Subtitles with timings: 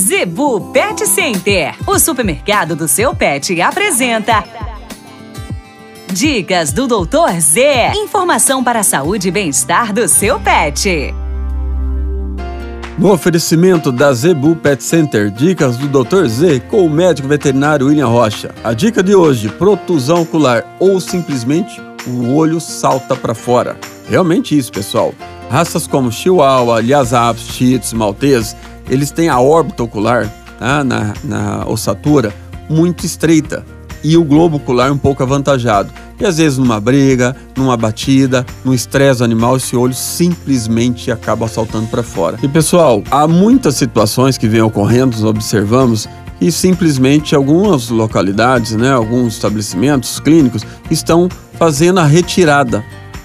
[0.00, 4.42] Zebu Pet Center, o supermercado do seu pet, apresenta.
[6.10, 7.92] Dicas do Doutor Z.
[7.94, 11.14] Informação para a saúde e bem-estar do seu pet.
[12.96, 16.26] No oferecimento da Zebu Pet Center, dicas do Dr.
[16.28, 18.54] Z com o médico veterinário William Rocha.
[18.64, 23.76] A dica de hoje: protusão ocular ou simplesmente o olho salta para fora.
[24.08, 25.12] Realmente isso, pessoal.
[25.50, 28.56] Raças como Chihuahua, Lhasa Apso, Shih Tzu, Maltese,
[28.90, 32.34] eles têm a órbita ocular tá, na, na ossatura
[32.68, 33.64] muito estreita
[34.02, 35.90] e o globo ocular um pouco avantajado.
[36.18, 41.86] E às vezes numa briga, numa batida, no estresse animal, esse olho simplesmente acaba saltando
[41.86, 42.38] para fora.
[42.42, 46.08] E pessoal, há muitas situações que vêm ocorrendo, nós observamos
[46.40, 52.82] e simplesmente algumas localidades, né, alguns estabelecimentos clínicos estão fazendo a retirada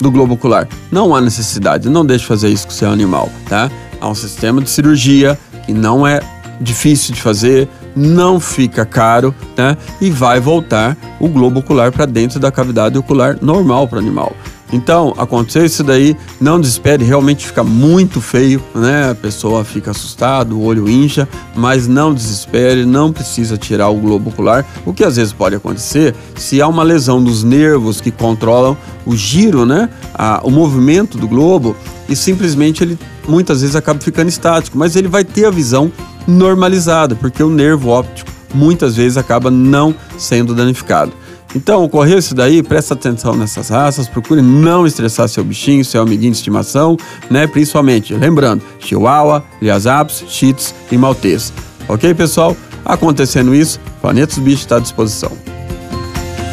[0.00, 0.68] do globo ocular.
[0.90, 3.70] Não há necessidade, não deixe fazer isso com o seu animal, tá?
[4.00, 6.20] Há um sistema de cirurgia que não é
[6.60, 9.76] difícil de fazer, não fica caro, né?
[10.00, 14.34] E vai voltar o globo ocular para dentro da cavidade ocular normal para o animal.
[14.72, 19.10] Então, aconteceu isso daí, não desespere, realmente fica muito feio, né?
[19.10, 24.30] A pessoa fica assustada, o olho incha, mas não desespere, não precisa tirar o globo
[24.30, 24.66] ocular.
[24.84, 29.16] O que às vezes pode acontecer se há uma lesão dos nervos que controlam o
[29.16, 29.88] giro, né?
[30.12, 31.76] A, o movimento do globo
[32.08, 35.90] e simplesmente ele muitas vezes acaba ficando estático, mas ele vai ter a visão
[36.26, 41.12] normalizada, porque o nervo óptico muitas vezes acaba não sendo danificado.
[41.56, 46.32] Então, ocorreu isso daí, presta atenção nessas raças, procure não estressar seu bichinho, seu amiguinho
[46.32, 46.98] de estimação,
[47.30, 47.46] né?
[47.46, 51.54] Principalmente, lembrando, Chihuahua, Lhasa Apso, Shih Tzu e Maltese.
[51.88, 52.54] Ok, pessoal?
[52.84, 55.55] Acontecendo isso, Planetas Bicho está à disposição.